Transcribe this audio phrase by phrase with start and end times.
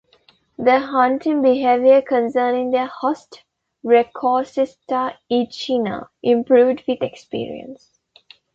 [0.57, 3.43] Their hunting behavior concerning their host
[3.85, 7.99] "Rhechostica echina" improved with experience.